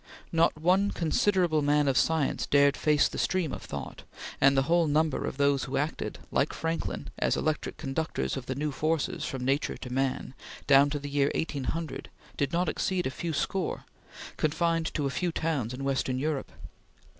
[0.31, 4.01] Not one considerable man of science dared face the stream of thought;
[4.41, 8.55] and the whole number of those who acted, like Franklin, as electric conductors of the
[8.55, 10.33] new forces from nature to man,
[10.65, 13.83] down to the year 1800, did not exceed a few score,
[14.37, 16.51] confined to a few towns in western Europe.